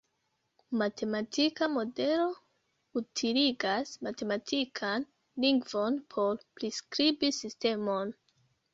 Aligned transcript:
Matematika 0.81 1.63
modelo 1.77 2.25
utiligas 3.01 3.87
matematikan 4.07 5.07
lingvon 5.47 5.93
por 6.13 6.45
priskribi 6.57 7.35
sistemon. 7.43 8.21